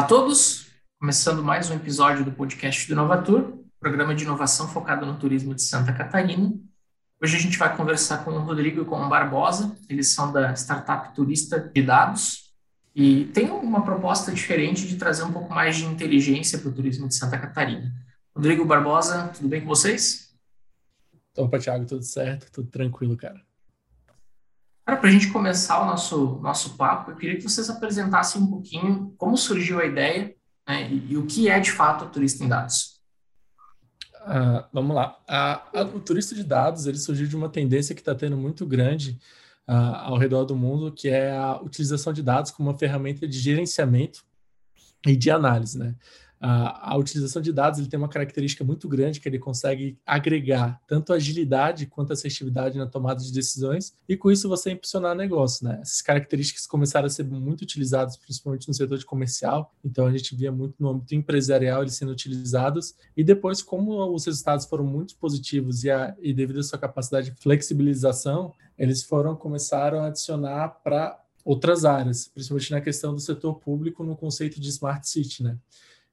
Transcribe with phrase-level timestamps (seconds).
[0.00, 0.66] Olá a todos,
[0.98, 5.60] começando mais um episódio do podcast do Inovatur, programa de inovação focado no turismo de
[5.60, 6.54] Santa Catarina.
[7.22, 10.54] Hoje a gente vai conversar com o Rodrigo e com o Barbosa, eles são da
[10.54, 12.50] startup Turista de Dados
[12.96, 17.06] e tem uma proposta diferente de trazer um pouco mais de inteligência para o turismo
[17.06, 17.92] de Santa Catarina.
[18.34, 20.34] Rodrigo Barbosa, tudo bem com vocês?
[21.36, 23.49] Opa, Thiago, tudo certo, tudo tranquilo, cara.
[24.96, 29.14] Para a gente começar o nosso, nosso papo, eu queria que vocês apresentassem um pouquinho
[29.16, 30.34] como surgiu a ideia
[30.68, 33.00] né, e, e, o que é de fato o turista em dados.
[34.22, 35.18] Uh, vamos lá.
[35.94, 39.18] o turista de dados ele surgiu de uma tendência que está tendo muito grande
[39.68, 43.38] uh, ao redor do mundo, que é a utilização de dados como uma ferramenta de
[43.38, 44.22] gerenciamento
[45.06, 45.78] e de análise.
[45.78, 45.94] Né?
[46.40, 51.12] A, utilização de dados ele tem uma característica muito grande que ele consegue agregar tanto
[51.12, 55.78] agilidade quanto assertividade na tomada de decisões e com isso você impulsionar negócio, né?
[55.82, 60.34] Essas características começaram a ser muito utilizadas principalmente no setor de comercial, então a gente
[60.34, 65.16] via muito no âmbito empresarial eles sendo utilizados e depois como os resultados foram muito
[65.16, 70.68] positivos e, a, e devido à sua capacidade de flexibilização, eles foram começaram a adicionar
[70.82, 75.58] para outras áreas, principalmente na questão do setor público no conceito de smart city, né?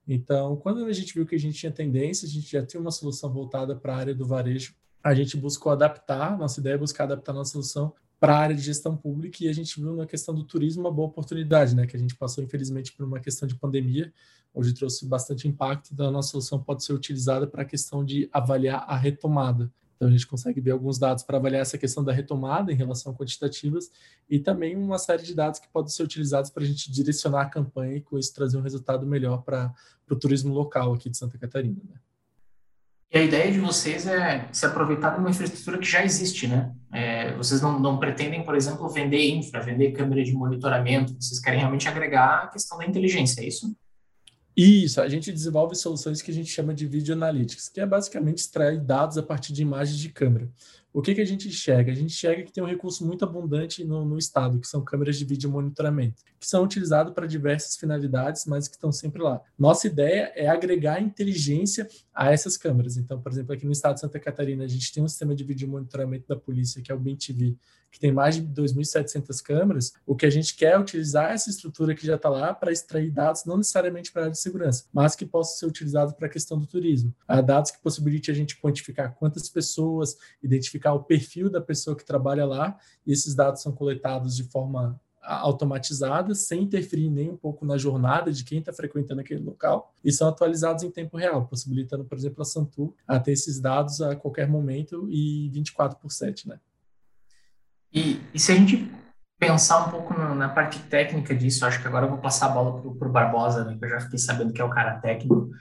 [0.07, 2.91] Então, quando a gente viu que a gente tinha tendência, a gente já tinha uma
[2.91, 7.03] solução voltada para a área do varejo, a gente buscou adaptar, nossa ideia é buscar
[7.03, 10.33] adaptar nossa solução para a área de gestão pública e a gente viu na questão
[10.33, 11.85] do turismo uma boa oportunidade, né?
[11.85, 14.11] Que a gente passou, infelizmente, por uma questão de pandemia,
[14.55, 18.27] onde trouxe bastante impacto, então a nossa solução pode ser utilizada para a questão de
[18.31, 19.71] avaliar a retomada.
[19.97, 23.11] Então, a gente consegue ver alguns dados para avaliar essa questão da retomada em relação
[23.11, 23.89] a quantitativas
[24.29, 27.49] e também uma série de dados que podem ser utilizados para a gente direcionar a
[27.49, 29.73] campanha e, com isso, trazer um resultado melhor para
[30.09, 31.81] o turismo local aqui de Santa Catarina.
[31.83, 31.95] Né?
[33.11, 36.75] E a ideia de vocês é se aproveitar de uma infraestrutura que já existe, né?
[36.93, 41.59] É, vocês não, não pretendem, por exemplo, vender infra, vender câmera de monitoramento, vocês querem
[41.59, 43.75] realmente agregar a questão da inteligência, é isso?
[44.59, 48.39] Isso, a gente desenvolve soluções que a gente chama de Video Analytics, que é basicamente
[48.39, 50.49] extrair dados a partir de imagens de câmera.
[50.91, 51.91] O que, que a gente enxerga?
[51.91, 55.15] A gente enxerga que tem um recurso muito abundante no, no estado, que são câmeras
[55.15, 59.39] de vídeo monitoramento, que são utilizadas para diversas finalidades, mas que estão sempre lá.
[59.59, 62.97] Nossa ideia é agregar inteligência a essas câmeras.
[62.97, 65.43] Então, por exemplo, aqui no estado de Santa Catarina, a gente tem um sistema de
[65.43, 67.55] vídeo monitoramento da polícia, que é o BIM-TV,
[67.91, 69.93] que tem mais de 2.700 câmeras.
[70.05, 73.11] O que a gente quer é utilizar essa estrutura que já está lá para extrair
[73.11, 76.29] dados, não necessariamente para a área de segurança, mas que possam ser utilizados para a
[76.29, 77.13] questão do turismo.
[77.27, 82.05] Há dados que possibilitem a gente quantificar quantas pessoas, identificar o perfil da pessoa que
[82.05, 87.65] trabalha lá, e esses dados são coletados de forma automatizada, sem interferir nem um pouco
[87.65, 92.05] na jornada de quem está frequentando aquele local, e são atualizados em tempo real, possibilitando,
[92.05, 96.47] por exemplo, a Santu a ter esses dados a qualquer momento e 24 por 7,
[96.47, 96.59] né?
[97.93, 98.91] E, e se a gente
[99.39, 102.49] pensar um pouco na, na, parte técnica disso, acho que agora eu vou passar a
[102.49, 105.51] bola para o Barbosa, né, que eu já fiquei sabendo que é o cara técnico,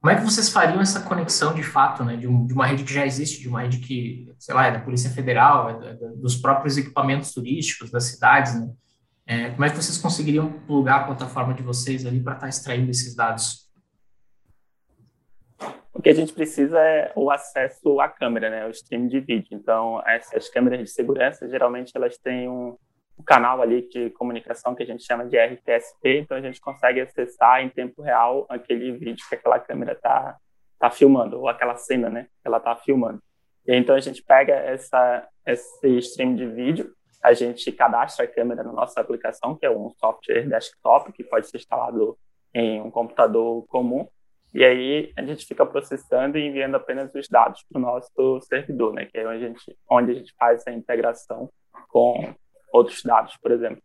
[0.00, 2.84] como é que vocês fariam essa conexão de fato, né, de, um, de, uma rede
[2.84, 6.08] que já existe, de uma rede que, sei lá, é da Polícia Federal, é da,
[6.14, 8.70] dos próprios equipamentos turísticos das cidades, né?
[9.26, 12.48] É, como é que vocês conseguiriam plugar a plataforma de vocês ali para estar tá
[12.48, 13.65] extraindo esses dados?
[15.96, 19.48] O que a gente precisa é o acesso à câmera, né, o stream de vídeo.
[19.52, 22.76] Então, essas câmeras de segurança, geralmente elas têm um,
[23.24, 27.62] canal ali de comunicação que a gente chama de RTSP, então a gente consegue acessar
[27.62, 30.36] em tempo real aquele vídeo que aquela câmera está
[30.78, 33.22] tá filmando, ou aquela cena, né, que ela está filmando.
[33.66, 36.92] E então a gente pega essa, esse stream de vídeo,
[37.22, 41.48] a gente cadastra a câmera na nossa aplicação, que é um software desktop que pode
[41.48, 42.18] ser instalado
[42.52, 44.06] em um computador comum,
[44.54, 48.94] e aí a gente fica processando e enviando apenas os dados para o nosso servidor,
[48.94, 51.50] né, que é onde a gente, onde a gente faz a integração
[51.88, 52.34] com
[52.72, 53.82] outros dados, por exemplo.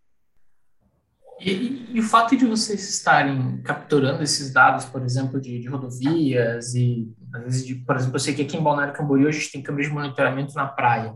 [1.39, 5.67] E, e, e, o fato de vocês estarem capturando esses dados, por exemplo, de, de,
[5.67, 9.31] rodovias e, às vezes, de, por exemplo, eu sei que aqui em Balneário Camboriú a
[9.31, 11.15] gente tem câmeras de monitoramento na praia.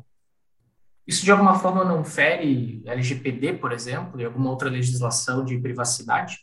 [1.05, 6.39] Isso de alguma forma não fere LGPD, por exemplo, e alguma outra legislação de privacidade?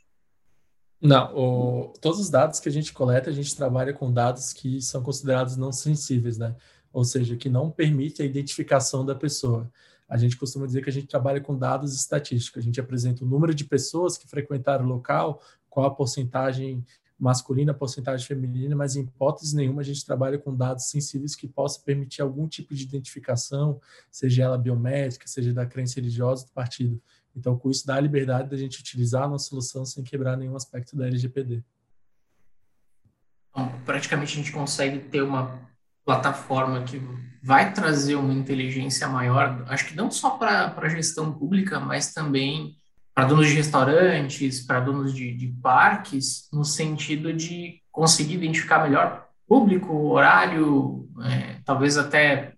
[1.02, 4.80] Não, o, todos os dados que a gente coleta, a gente trabalha com dados que
[4.80, 6.54] são considerados não sensíveis, né?
[6.92, 9.68] Ou seja, que não permite a identificação da pessoa.
[10.08, 12.62] A gente costuma dizer que a gente trabalha com dados estatísticos.
[12.62, 16.84] A gente apresenta o número de pessoas que frequentaram o local, qual a porcentagem
[17.18, 21.48] masculina, a porcentagem feminina, mas em hipótese nenhuma a gente trabalha com dados sensíveis que
[21.48, 27.00] possam permitir algum tipo de identificação, seja ela biométrica, seja da crença religiosa do partido.
[27.34, 30.54] Então, com isso, dá a liberdade da gente utilizar a nossa solução sem quebrar nenhum
[30.56, 31.62] aspecto da LGPD.
[33.84, 35.60] Praticamente a gente consegue ter uma
[36.04, 37.00] plataforma que
[37.42, 42.76] vai trazer uma inteligência maior, acho que não só para a gestão pública, mas também
[43.14, 49.28] para donos de restaurantes, para donos de, de parques, no sentido de conseguir identificar melhor
[49.46, 52.54] público, horário, é, talvez até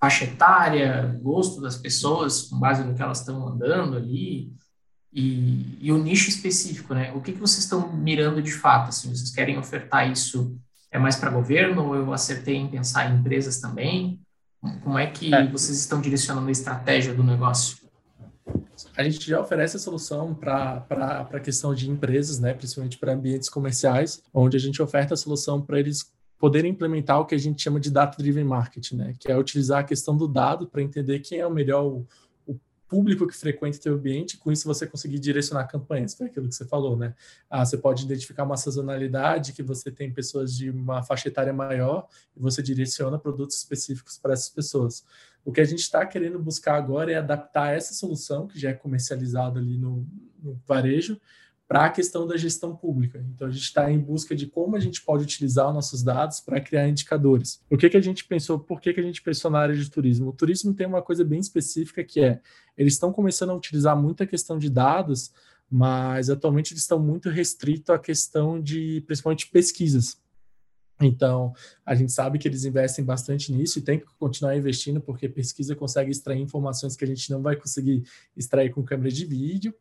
[0.00, 4.52] faixa etária, gosto das pessoas, com base no que elas estão andando ali,
[5.12, 7.12] e, e, o nicho específico, né?
[7.12, 8.90] O que, que vocês estão mirando de fato?
[8.90, 10.56] Assim, vocês querem ofertar isso
[10.90, 14.20] é mais para governo ou eu acertei em pensar em empresas também?
[14.82, 15.46] Como é que é.
[15.48, 17.78] vocês estão direcionando a estratégia do negócio?
[18.96, 20.84] A gente já oferece a solução para
[21.32, 25.60] a questão de empresas, né, principalmente para ambientes comerciais, onde a gente oferta a solução
[25.62, 29.36] para eles poderem implementar o que a gente chama de data-driven marketing, né, que é
[29.36, 32.02] utilizar a questão do dado para entender quem é o melhor
[32.88, 36.54] público que frequenta o teu ambiente, com isso você conseguir direcionar campanhas, foi aquilo que
[36.56, 37.14] você falou, né?
[37.48, 42.08] Ah, você pode identificar uma sazonalidade, que você tem pessoas de uma faixa etária maior,
[42.36, 45.04] e você direciona produtos específicos para essas pessoas.
[45.44, 48.74] O que a gente está querendo buscar agora é adaptar essa solução, que já é
[48.74, 50.04] comercializada ali no,
[50.42, 51.20] no varejo,
[51.70, 53.24] para a questão da gestão pública.
[53.32, 56.40] Então, a gente está em busca de como a gente pode utilizar os nossos dados
[56.40, 57.62] para criar indicadores.
[57.70, 58.58] O que, que a gente pensou?
[58.58, 60.30] Por que, que a gente pensou na área de turismo?
[60.30, 62.40] O turismo tem uma coisa bem específica que é,
[62.76, 65.30] eles estão começando a utilizar muita questão de dados,
[65.70, 70.20] mas atualmente eles estão muito restritos à questão de, principalmente, pesquisas.
[71.00, 71.52] Então,
[71.86, 75.76] a gente sabe que eles investem bastante nisso e tem que continuar investindo, porque pesquisa
[75.76, 78.02] consegue extrair informações que a gente não vai conseguir
[78.36, 79.72] extrair com câmera de vídeo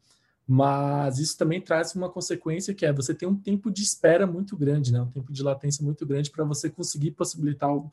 [0.51, 4.57] mas isso também traz uma consequência que é você ter um tempo de espera muito
[4.57, 5.00] grande, né?
[5.00, 7.92] um tempo de latência muito grande para você conseguir possibilitar o,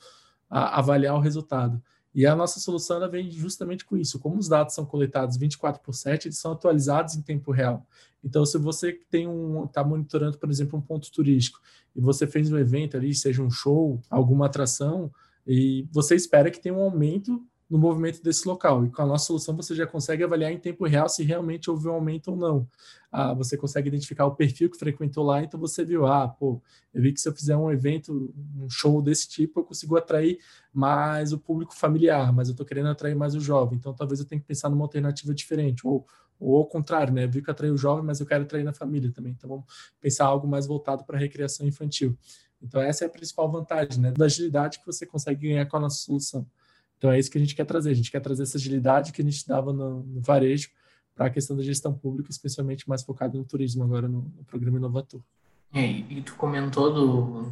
[0.48, 1.82] a, avaliar o resultado.
[2.14, 4.18] E a nossa solução ela vem justamente com isso.
[4.18, 7.86] Como os dados são coletados 24 por 7, eles são atualizados em tempo real.
[8.24, 11.60] Então, se você tem um está monitorando, por exemplo, um ponto turístico
[11.94, 15.12] e você fez um evento ali, seja um show, alguma atração,
[15.46, 18.84] e você espera que tenha um aumento no movimento desse local.
[18.84, 21.88] E com a nossa solução você já consegue avaliar em tempo real se realmente houve
[21.88, 22.68] um aumento ou não.
[23.10, 26.60] Ah, você consegue identificar o perfil que frequentou lá, então você viu, ah, pô,
[26.92, 30.38] eu vi que se eu fizer um evento, um show desse tipo, eu consigo atrair
[30.72, 34.26] mais o público familiar, mas eu estou querendo atrair mais o jovem, então talvez eu
[34.26, 36.06] tenha que pensar numa alternativa diferente, ou,
[36.38, 37.24] ou ao contrário, né?
[37.24, 39.64] Eu vi que atraí o jovem, mas eu quero atrair na família também, então vamos
[40.00, 42.16] pensar algo mais voltado para a recreação infantil.
[42.60, 44.12] Então essa é a principal vantagem, né?
[44.12, 46.46] Da agilidade que você consegue ganhar com a nossa solução.
[46.98, 47.90] Então é isso que a gente quer trazer.
[47.90, 50.70] A gente quer trazer essa agilidade que a gente dava no, no varejo
[51.14, 54.78] para a questão da gestão pública, especialmente mais focado no turismo agora no, no programa
[54.78, 55.20] Inovator.
[55.74, 57.42] E, e tu comentou do,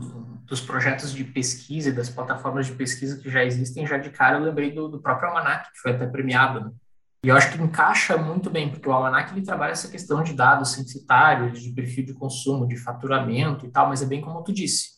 [0.47, 4.39] dos projetos de pesquisa e das plataformas de pesquisa que já existem, já de cara
[4.39, 6.61] eu lembrei do, do próprio Almanac, que foi até premiado.
[6.61, 6.73] Né?
[7.25, 10.35] E eu acho que encaixa muito bem, porque o Almanac ele trabalha essa questão de
[10.35, 14.53] dados censitários, de perfil de consumo, de faturamento e tal, mas é bem como tu
[14.53, 14.94] disse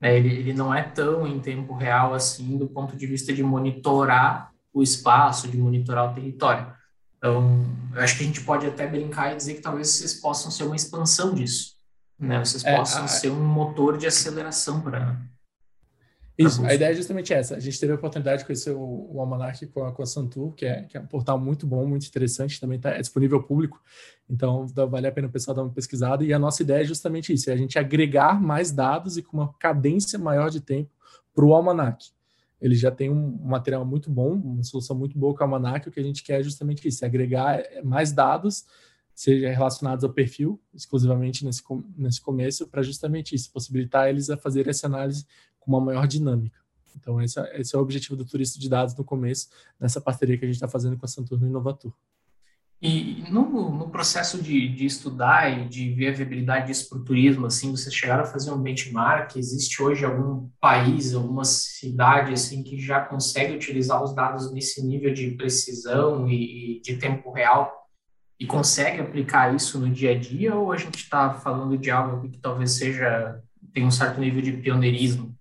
[0.00, 0.16] né?
[0.16, 4.50] Ele, ele não é tão em tempo real assim do ponto de vista de monitorar
[4.72, 6.74] o espaço, de monitorar o território.
[7.16, 7.64] Então,
[7.94, 10.64] eu acho que a gente pode até brincar e dizer que talvez vocês possam ser
[10.64, 11.74] uma expansão disso.
[12.18, 12.38] Né?
[12.38, 13.08] Vocês é, possam a...
[13.08, 15.16] ser um motor de aceleração para
[16.38, 17.56] isso, a ideia é justamente essa.
[17.56, 20.52] A gente teve a oportunidade de conhecer o, o Almanac com a, com a Santur,
[20.52, 23.44] que é, que é um portal muito bom, muito interessante, também tá, é disponível ao
[23.44, 23.80] público,
[24.28, 26.22] então vale a pena o pessoal dar uma pesquisada.
[26.24, 29.38] E a nossa ideia é justamente isso: é a gente agregar mais dados e com
[29.38, 30.90] uma cadência maior de tempo
[31.34, 32.10] para o Almanac.
[32.60, 35.88] Ele já tem um material muito bom, uma solução muito boa com o Almanac.
[35.88, 38.66] O que a gente quer é justamente isso: é agregar mais dados,
[39.14, 41.62] seja relacionados ao perfil, exclusivamente nesse,
[41.96, 45.24] nesse começo, para justamente isso, possibilitar eles a fazer essa análise
[45.66, 46.56] com uma maior dinâmica.
[46.96, 50.38] Então, esse é, esse é o objetivo do turista de dados no começo, nessa parceria
[50.38, 51.92] que a gente está fazendo com a Saturno Inovator.
[52.80, 57.04] E no, no processo de, de, estudar e de ver a viabilidade disso para o
[57.04, 59.34] turismo, assim, vocês chegaram a fazer um benchmark?
[59.36, 65.12] Existe hoje algum país, alguma cidade, assim, que já consegue utilizar os dados nesse nível
[65.12, 67.72] de precisão e, e de tempo real
[68.38, 70.54] e consegue aplicar isso no dia a dia?
[70.54, 73.42] Ou a gente está falando de algo que talvez seja,
[73.72, 75.35] tem um certo nível de pioneirismo?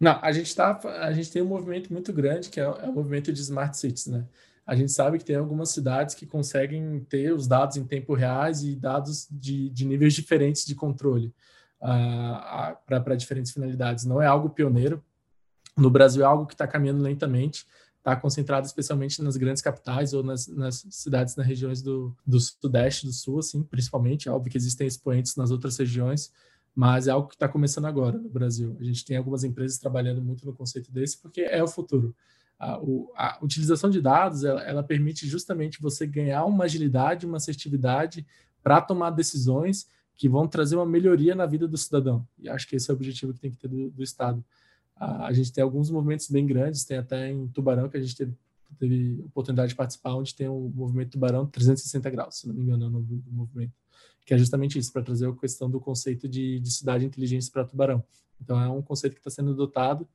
[0.00, 2.92] Não, a gente tá, a gente tem um movimento muito grande que é, é o
[2.92, 4.26] movimento de smart cities, né?
[4.66, 8.62] A gente sabe que tem algumas cidades que conseguem ter os dados em tempo reais
[8.62, 11.34] e dados de, de níveis diferentes de controle
[11.82, 14.04] uh, para diferentes finalidades.
[14.04, 15.04] Não é algo pioneiro.
[15.76, 17.66] No Brasil é algo que está caminhando lentamente,
[17.98, 23.06] está concentrado especialmente nas grandes capitais ou nas, nas cidades nas regiões do, do sudeste,
[23.06, 24.28] do sul, assim, principalmente.
[24.28, 26.32] É óbvio que existem expoentes nas outras regiões,
[26.74, 28.76] mas é algo que está começando agora no Brasil.
[28.80, 32.14] A gente tem algumas empresas trabalhando muito no conceito desse, porque é o futuro.
[32.58, 37.38] A, o, a utilização de dados, ela, ela, permite justamente você ganhar uma agilidade, uma
[37.38, 38.26] assertividade
[38.62, 42.26] para tomar decisões que vão trazer uma melhoria na vida do cidadão.
[42.38, 44.44] E acho que esse é o objetivo que tem que ter do, do Estado.
[44.94, 48.14] A, a gente tem alguns movimentos bem grandes, tem até em Tubarão, que a gente
[48.14, 48.36] teve
[48.78, 52.84] teve oportunidade de participar, onde tem o movimento Tubarão 360 graus, se não me engano,
[52.84, 53.72] é o nome do movimento,
[54.30, 57.64] que é justamente isso, para trazer a questão do conceito de, de cidade inteligente para
[57.64, 58.00] Tubarão.
[58.40, 60.06] Então, é um conceito que está sendo adotado.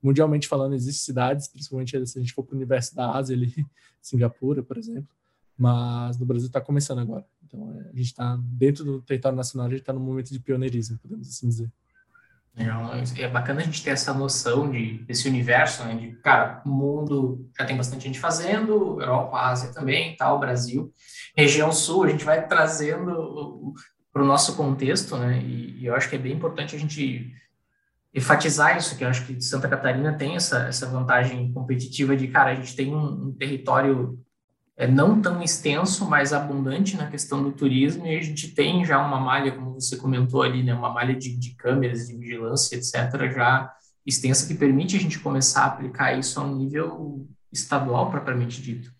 [0.00, 3.52] Mundialmente falando, existem cidades, principalmente se a gente for para o universo da Ásia, ali,
[4.00, 5.08] Singapura, por exemplo,
[5.58, 7.26] mas no Brasil está começando agora.
[7.44, 10.38] Então, é, a gente está dentro do território nacional, a gente está no momento de
[10.38, 11.72] pioneirismo, podemos assim dizer.
[12.56, 15.94] É, bacana a gente ter essa noção de, desse universo, né?
[15.96, 20.92] De, cara, o mundo já tem bastante gente fazendo, Europa, Ásia também, tal, Brasil.
[21.36, 23.74] Região Sul, a gente vai trazendo
[24.12, 25.38] para o nosso contexto, né?
[25.42, 27.32] E, e, eu acho que é bem importante a gente
[28.14, 32.52] enfatizar isso, que eu acho que Santa Catarina tem essa, essa vantagem competitiva de, cara,
[32.52, 34.23] a gente tem um, um território
[34.76, 39.04] é, não tão extenso, mas abundante na questão do turismo, e a gente tem já
[39.04, 43.32] uma malha, como você comentou ali, né, uma malha de, de câmeras, de vigilância, etc.,
[43.32, 43.72] já
[44.04, 48.92] extensa, que permite a gente começar a aplicar isso a um nível estadual, propriamente dito.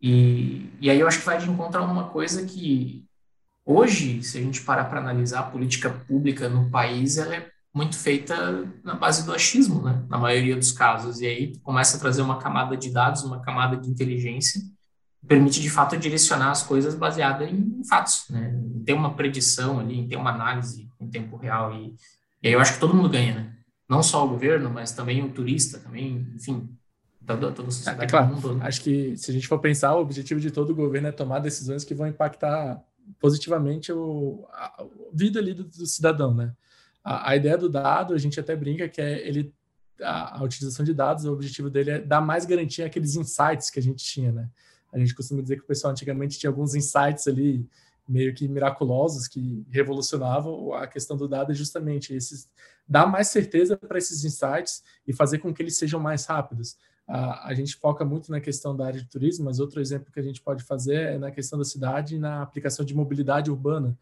[0.00, 3.04] E, e aí eu acho que vai de encontro a uma coisa que,
[3.64, 7.96] hoje, se a gente parar para analisar a política pública no país, ela é muito
[7.96, 12.22] feita na base do achismo, né, na maioria dos casos, e aí começa a trazer
[12.22, 14.60] uma camada de dados, uma camada de inteligência,
[15.26, 18.60] permite de fato direcionar as coisas baseada em fatos, né?
[18.84, 21.94] Tem uma predição ali, tem uma análise em tempo real e,
[22.42, 23.56] e aí eu acho que todo mundo ganha, né?
[23.88, 26.68] Não só o governo, mas também o turista, também, enfim,
[27.26, 28.04] toda, toda a sociedade.
[28.04, 28.66] É, claro, mundo, né?
[28.66, 31.38] acho que se a gente for pensar, o objetivo de todo o governo é tomar
[31.38, 32.82] decisões que vão impactar
[33.20, 36.52] positivamente o, a, a vida ali do, do cidadão, né?
[37.04, 39.52] A, a, ideia do dado, a gente até brinca que é ele
[40.00, 43.78] a, a utilização de dados, o objetivo dele é dar mais garantia àqueles insights que
[43.78, 44.48] a gente tinha, né?
[44.92, 47.66] A gente costuma dizer que o pessoal antigamente tinha alguns insights ali
[48.06, 52.48] meio que miraculosos que revolucionavam a questão do dado justamente esses
[52.86, 56.76] dar mais certeza para esses insights e fazer com que eles sejam mais rápidos.
[57.06, 60.20] A, a gente foca muito na questão da área de turismo, mas outro exemplo que
[60.20, 63.96] a gente pode fazer é na questão da cidade e na aplicação de mobilidade urbana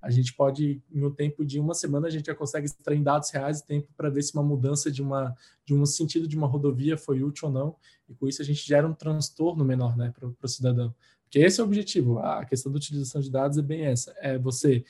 [0.00, 3.60] a gente pode, um tempo de uma semana, a gente já consegue extrair dados reais
[3.60, 5.34] e tempo para ver se uma mudança de, uma,
[5.64, 7.76] de um sentido de uma rodovia foi útil ou não,
[8.08, 10.94] e com isso a gente gera um transtorno menor né, para o cidadão.
[11.24, 14.38] Porque esse é o objetivo, a questão da utilização de dados é bem essa, é
[14.38, 14.84] você,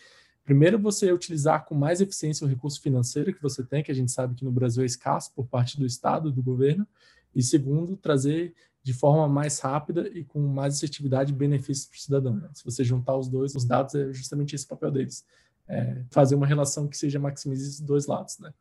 [0.44, 4.12] primeiro você utilizar com mais eficiência o recurso financeiro que você tem, que a gente
[4.12, 6.86] sabe que no Brasil é escasso por parte do Estado, do governo,
[7.34, 8.54] e segundo, trazer
[8.86, 12.36] de forma mais rápida e com mais assertividade e benefícios para o cidadão.
[12.36, 12.48] Né?
[12.54, 15.26] Se você juntar os dois, os dados é justamente esse papel deles.
[15.68, 18.54] É fazer uma relação que seja maximize esses dois lados, né?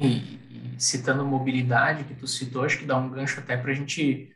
[0.00, 3.74] E, e, citando mobilidade que tu citou, acho que dá um gancho até para a
[3.74, 4.32] gente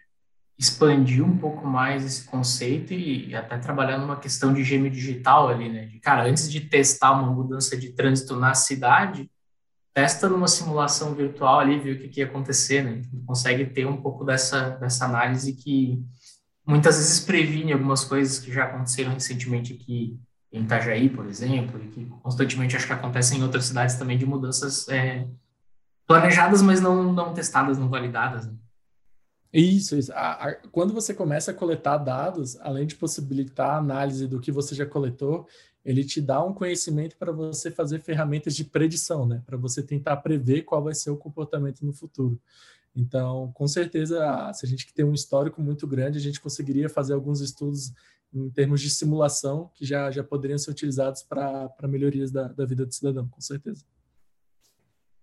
[0.59, 5.71] expandir um pouco mais esse conceito e até trabalhar numa questão de gêmeo digital ali,
[5.71, 5.87] né?
[5.87, 9.31] De, cara, antes de testar uma mudança de trânsito na cidade,
[9.93, 13.03] testa numa simulação virtual ali, ver o que, que ia acontecer, né?
[13.27, 16.03] Consegue ter um pouco dessa, dessa análise que
[16.67, 20.19] muitas vezes previne algumas coisas que já aconteceram recentemente aqui
[20.53, 24.27] em Itajaí, por exemplo, e que constantemente acho que acontecem em outras cidades também de
[24.27, 25.27] mudanças é,
[26.07, 28.47] planejadas, mas não, não testadas, não validadas.
[28.47, 28.55] Né?
[29.53, 30.13] Isso, isso.
[30.13, 34.53] A, a, quando você começa a coletar dados, além de possibilitar a análise do que
[34.53, 35.47] você já coletou,
[35.85, 39.43] ele te dá um conhecimento para você fazer ferramentas de predição, né?
[39.47, 42.41] Para você tentar prever qual vai ser o comportamento no futuro.
[42.95, 44.19] Então, com certeza,
[44.53, 47.93] se a gente tem um histórico muito grande, a gente conseguiria fazer alguns estudos
[48.33, 52.85] em termos de simulação que já, já poderiam ser utilizados para melhorias da, da vida
[52.85, 53.85] do cidadão, com certeza.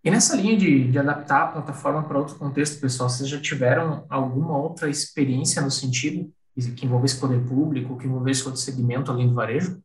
[0.04, 4.06] E nessa linha de, de adaptar a plataforma para outro contexto, pessoal, vocês já tiveram
[4.10, 6.32] alguma outra experiência no sentido
[6.76, 9.82] que envolvesse poder público, que envolvesse outro segmento além do varejo?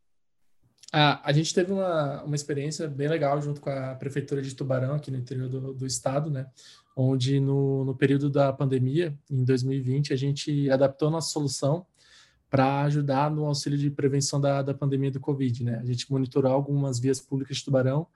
[0.92, 4.94] A, a gente teve uma, uma experiência bem legal junto com a Prefeitura de Tubarão,
[4.94, 6.46] aqui no interior do, do estado, né?
[6.94, 11.86] Onde no, no período da pandemia, em 2020, a gente adaptou nossa solução
[12.50, 15.78] para ajudar no auxílio de prevenção da, da pandemia do Covid, né?
[15.78, 18.06] A gente monitorou algumas vias públicas de Tubarão,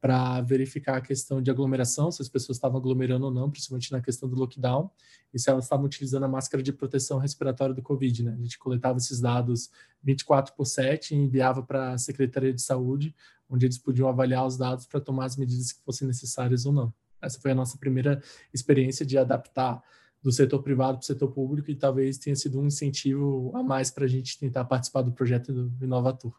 [0.00, 4.00] para verificar a questão de aglomeração, se as pessoas estavam aglomerando ou não, principalmente na
[4.00, 4.90] questão do lockdown,
[5.34, 8.22] e se elas estavam utilizando a máscara de proteção respiratória do Covid.
[8.22, 8.32] Né?
[8.32, 9.70] A gente coletava esses dados
[10.02, 13.14] 24 por 7 e enviava para a Secretaria de Saúde,
[13.50, 16.92] onde eles podiam avaliar os dados para tomar as medidas que fossem necessárias ou não.
[17.20, 18.22] Essa foi a nossa primeira
[18.54, 19.82] experiência de adaptar
[20.22, 23.90] do setor privado para o setor público e talvez tenha sido um incentivo a mais
[23.90, 26.32] para a gente tentar participar do projeto do Inovator.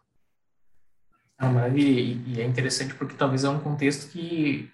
[1.47, 2.21] Maravilha.
[2.27, 4.69] E é interessante porque talvez é um contexto que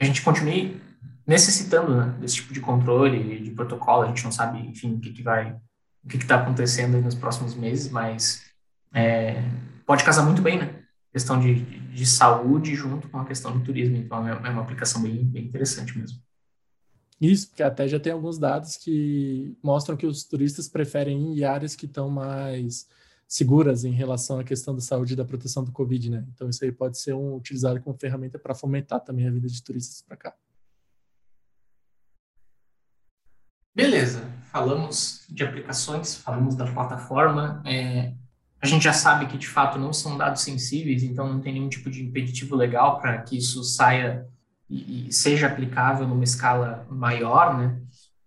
[0.00, 0.80] a gente continue
[1.26, 4.02] necessitando né, desse tipo de controle, de protocolo.
[4.02, 5.56] A gente não sabe, enfim, o que, que vai,
[6.04, 8.42] o que está acontecendo nos próximos meses, mas
[8.92, 9.42] é,
[9.86, 10.82] pode casar muito bem, né?
[11.12, 13.96] Questão de, de, saúde junto com a questão do turismo.
[13.96, 16.18] Então, é, é uma aplicação bem, bem interessante mesmo.
[17.20, 21.44] Isso, porque até já tem alguns dados que mostram que os turistas preferem ir em
[21.44, 22.88] áreas que estão mais
[23.28, 26.26] seguras em relação à questão da saúde e da proteção do Covid, né?
[26.34, 29.62] Então isso aí pode ser um, utilizado como ferramenta para fomentar também a vida de
[29.62, 30.34] turistas para cá.
[33.74, 37.62] Beleza, falamos de aplicações, falamos da plataforma.
[37.64, 38.12] É,
[38.60, 41.70] a gente já sabe que de fato não são dados sensíveis, então não tem nenhum
[41.70, 44.28] tipo de impeditivo legal para que isso saia
[44.68, 47.80] e, e, seja aplicável numa escala maior, né?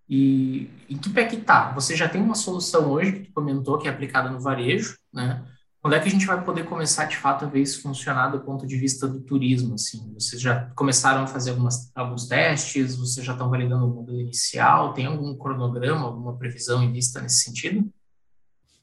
[0.07, 1.71] E em que pé que tá?
[1.73, 5.43] Você já tem uma solução hoje que tu comentou que é aplicada no varejo, né?
[5.81, 8.41] Quando é que a gente vai poder começar de fato a ver isso funcionar do
[8.41, 9.75] ponto de vista do turismo?
[9.75, 12.95] Assim, vocês já começaram a fazer algumas, alguns testes?
[12.95, 14.93] Vocês já estão validando o modelo inicial?
[14.93, 17.87] Tem algum cronograma, alguma previsão em vista nesse sentido?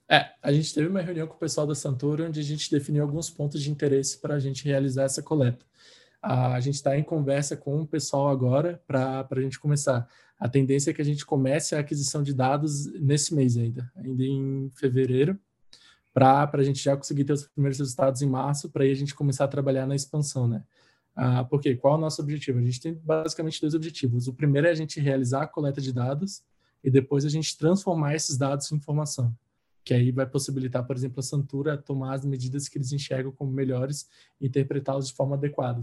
[0.08, 3.02] É, a gente teve uma reunião com o pessoal da Santura onde a gente definiu
[3.02, 5.66] alguns pontos de interesse para a gente realizar essa coleta.
[6.22, 10.06] A gente está em conversa com o pessoal agora para a gente começar.
[10.42, 14.24] A tendência é que a gente comece a aquisição de dados nesse mês ainda, ainda
[14.24, 15.38] em fevereiro
[16.12, 19.14] para a gente já conseguir ter os primeiros resultados em março, para aí a gente
[19.14, 20.64] começar a trabalhar na expansão, né?
[21.14, 22.58] Ah, porque qual é o nosso objetivo?
[22.58, 24.26] A gente tem basicamente dois objetivos.
[24.26, 26.42] O primeiro é a gente realizar a coleta de dados
[26.82, 29.32] e depois a gente transformar esses dados em informação,
[29.84, 33.52] que aí vai possibilitar, por exemplo, a Santura tomar as medidas que eles enxergam como
[33.52, 34.08] melhores
[34.40, 35.80] e interpretá-los de forma adequada.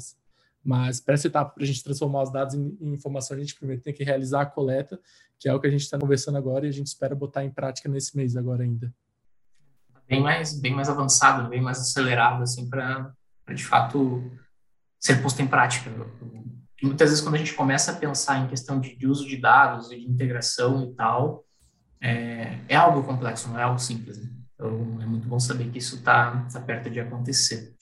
[0.64, 3.56] Mas para essa etapa, para a gente transformar os dados em, em, informação, a gente
[3.56, 5.00] primeiro tem que realizar a coleta,
[5.40, 7.50] que é o que a gente está conversando agora e a gente espera botar em
[7.50, 8.94] prática nesse mês agora ainda
[10.10, 13.14] bem mais, bem mais avançado, bem mais acelerado, assim, para
[13.54, 14.30] de fato
[15.00, 15.92] ser posto em prática.
[16.82, 19.38] E muitas vezes, quando a gente começa a pensar em questão de, de uso de
[19.38, 21.46] dados e de integração e tal,
[22.02, 24.18] é, é algo complexo, não é algo simples.
[24.18, 24.30] Né?
[24.56, 27.76] Então, é muito bom saber que isso está tá perto de acontecer.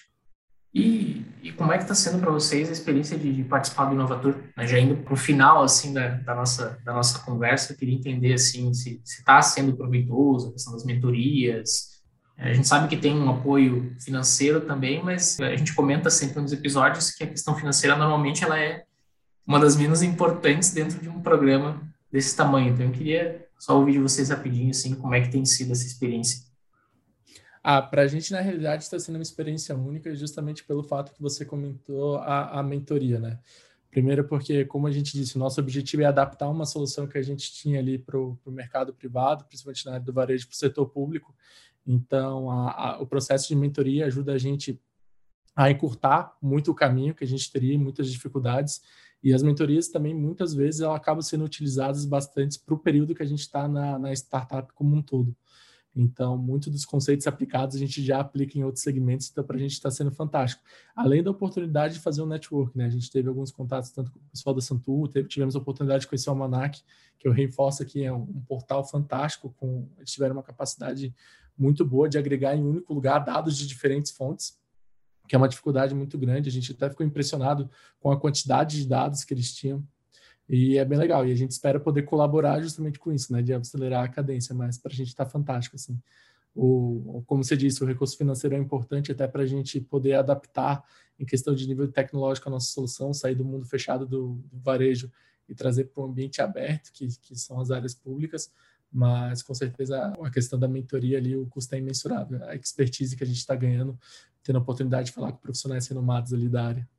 [0.73, 3.95] E, e como é que está sendo para vocês a experiência de, de, participar do
[3.95, 4.35] Inovator?
[4.55, 4.67] Né?
[4.67, 8.33] Já indo para o final assim da, da, nossa da nossa conversa, eu queria entender
[8.33, 11.97] assim se está sendo proveitoso a questão das mentorias,
[12.37, 16.53] a gente sabe que tem um apoio financeiro também, mas a gente comenta sempre nos
[16.53, 18.83] episódios que a questão financeira normalmente ela é
[19.45, 22.73] uma das menos importantes dentro de um programa desse tamanho.
[22.73, 25.87] Então eu queria só ouvir de vocês rapidinho assim como é que tem sido essa
[25.87, 26.45] experiência.
[27.63, 31.21] Ah, para a gente na realidade está sendo uma experiência única justamente pelo fato que
[31.21, 33.39] você comentou a, a mentoria, né?
[33.89, 37.21] Primeiro porque, como a gente disse, o nosso objetivo é adaptar uma solução que a
[37.21, 40.87] gente tinha ali para o mercado privado, principalmente na área do varejo para o setor
[40.87, 41.33] público,
[41.87, 44.79] então, a, a, o processo de mentoria ajuda a gente
[45.55, 48.81] a encurtar muito o caminho que a gente teria, muitas dificuldades.
[49.23, 53.23] E as mentorias também, muitas vezes, elas acabam sendo utilizadas bastante para o período que
[53.23, 55.35] a gente está na, na startup como um todo.
[55.99, 59.59] Então, muitos dos conceitos aplicados a gente já aplica em outros segmentos, então para a
[59.59, 60.61] gente está sendo fantástico.
[60.95, 62.85] Além da oportunidade de fazer um network, né?
[62.85, 66.01] A gente teve alguns contatos tanto com o pessoal da Santu, teve, tivemos a oportunidade
[66.01, 66.83] de conhecer o Almanac,
[67.17, 71.13] que eu reforço aqui, é um, um portal fantástico, com, eles tiveram uma capacidade
[71.57, 74.55] muito boa de agregar em um único lugar dados de diferentes fontes,
[75.27, 76.47] que é uma dificuldade muito grande.
[76.47, 79.83] A gente até ficou impressionado com a quantidade de dados que eles tinham.
[80.49, 81.27] E é bem legal.
[81.27, 83.41] E a gente espera poder colaborar justamente com isso, né?
[83.41, 85.99] De acelerar a cadência, mas para a gente está fantástico, assim.
[86.55, 90.83] O, como você disse, o recurso financeiro é importante até para a gente poder adaptar
[91.19, 95.11] em questão de nível tecnológico a nossa solução, sair do mundo fechado do, do varejo
[95.47, 98.51] e trazer para um ambiente aberto, que, que são as áreas públicas,
[98.91, 102.43] mas com certeza a questão da mentoria ali, o custo é imensurável.
[102.45, 103.97] A expertise que a gente está ganhando,
[104.43, 106.89] tendo a oportunidade de falar com profissionais renomados ali da área.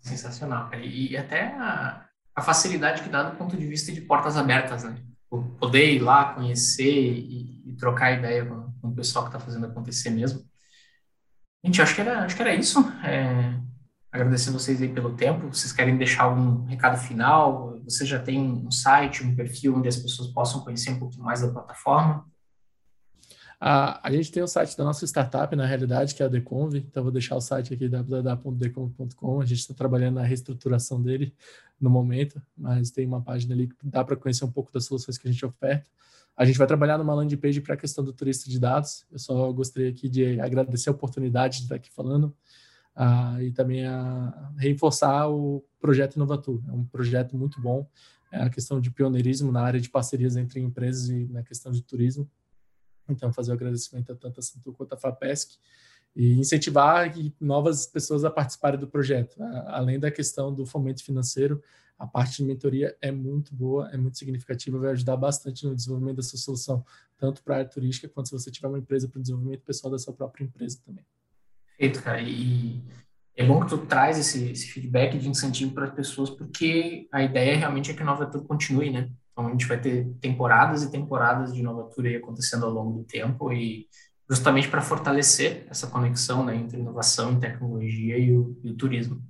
[0.00, 0.72] Sensacional.
[0.74, 2.08] E, e até a,
[2.40, 4.96] a, facilidade que dá do ponto de vista de portas abertas, né?
[5.58, 9.66] Poder ir lá, conhecer e, e trocar ideia com, com, o pessoal que está fazendo
[9.66, 10.44] acontecer mesmo.
[11.64, 12.80] Gente, acho que era, acho que era isso.
[13.04, 13.54] É,
[14.10, 15.48] agradecer vocês aí pelo tempo.
[15.48, 17.78] Vocês querem deixar algum recado final?
[17.84, 21.42] Você já tem um site, um perfil onde as pessoas possam conhecer um pouquinho mais
[21.42, 22.26] da plataforma?
[23.62, 26.76] A, a gente tem o site da nossa startup, na realidade, que é a Deconv,
[26.76, 31.34] então vou deixar o site aqui, www.deconv.com, a gente está trabalhando na reestruturação dele
[31.78, 35.18] no momento, mas tem uma página ali que dá para conhecer um pouco das soluções
[35.18, 35.86] que a gente oferta.
[36.34, 39.18] A gente vai trabalhar numa landing page para a questão do turista de dados, eu
[39.18, 42.34] só gostaria aqui de agradecer a oportunidade de estar aqui falando,
[42.96, 46.62] uh, e também a reforçar o projeto Inovatur.
[46.66, 47.86] É um projeto muito bom,
[48.32, 51.82] é a questão de pioneirismo na área de parcerias entre empresas e na questão de
[51.82, 52.26] turismo.
[53.10, 55.58] Então, fazer o agradecimento a tanto a Santu quanto a FAPESC
[56.14, 59.36] e incentivar novas pessoas a participarem do projeto.
[59.66, 61.62] Além da questão do fomento financeiro,
[61.98, 66.16] a parte de mentoria é muito boa, é muito significativa, vai ajudar bastante no desenvolvimento
[66.16, 66.84] da sua solução,
[67.18, 69.90] tanto para a área turística, quanto se você tiver uma empresa para o desenvolvimento pessoal
[69.90, 71.04] da sua própria empresa também.
[71.76, 72.22] Perfeito, cara.
[72.22, 72.82] E
[73.36, 77.22] é bom que tu traz esse, esse feedback de incentivo para as pessoas, porque a
[77.22, 79.10] ideia realmente é que a Nova Tour continue, né?
[79.40, 82.98] Então a gente vai ter temporadas e temporadas de Nova Tour aí acontecendo ao longo
[82.98, 83.88] do tempo e
[84.28, 89.22] justamente para fortalecer essa conexão né, entre inovação e tecnologia e o, e o turismo.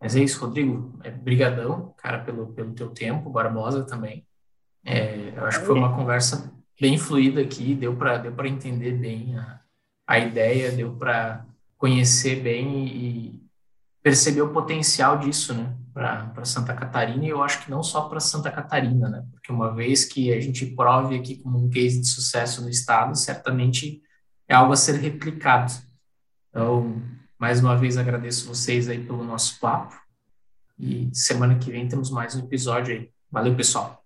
[0.00, 0.98] Mas é isso, Rodrigo.
[1.04, 4.26] É, brigadão, cara, pelo, pelo teu tempo, Barbosa também.
[4.84, 9.36] É, eu acho que foi uma conversa bem fluida aqui, deu para deu entender bem
[9.36, 9.60] a,
[10.06, 11.46] a ideia, deu para
[11.76, 13.47] conhecer bem e
[14.08, 18.20] perceber o potencial disso, né, para Santa Catarina e eu acho que não só para
[18.20, 22.08] Santa Catarina, né, porque uma vez que a gente prove aqui como um case de
[22.08, 24.00] sucesso no estado, certamente
[24.48, 25.70] é algo a ser replicado.
[26.48, 27.02] Então,
[27.38, 29.94] mais uma vez agradeço vocês aí pelo nosso papo
[30.78, 33.10] e semana que vem temos mais um episódio aí.
[33.30, 34.02] Valeu, pessoal.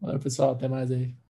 [0.00, 0.52] Valeu, pessoal.
[0.52, 1.14] Até mais aí.